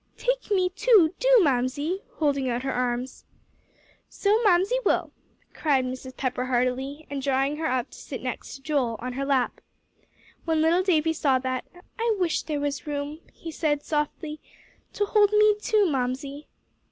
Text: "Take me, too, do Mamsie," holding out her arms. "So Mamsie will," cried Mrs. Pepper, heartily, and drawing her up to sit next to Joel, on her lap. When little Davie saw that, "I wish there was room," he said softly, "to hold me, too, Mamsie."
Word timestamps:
"Take 0.17 0.49
me, 0.49 0.69
too, 0.69 1.13
do 1.19 1.29
Mamsie," 1.43 2.01
holding 2.15 2.49
out 2.49 2.63
her 2.63 2.73
arms. 2.73 3.23
"So 4.09 4.41
Mamsie 4.41 4.79
will," 4.83 5.11
cried 5.53 5.85
Mrs. 5.85 6.17
Pepper, 6.17 6.45
heartily, 6.45 7.05
and 7.11 7.21
drawing 7.21 7.57
her 7.57 7.67
up 7.67 7.91
to 7.91 7.99
sit 7.99 8.23
next 8.23 8.55
to 8.55 8.61
Joel, 8.63 8.95
on 8.97 9.13
her 9.13 9.25
lap. 9.25 9.61
When 10.43 10.59
little 10.59 10.81
Davie 10.81 11.13
saw 11.13 11.37
that, 11.37 11.65
"I 11.99 12.15
wish 12.17 12.41
there 12.41 12.59
was 12.59 12.87
room," 12.87 13.19
he 13.31 13.51
said 13.51 13.83
softly, 13.83 14.39
"to 14.93 15.05
hold 15.05 15.33
me, 15.33 15.55
too, 15.61 15.85
Mamsie." 15.87 16.47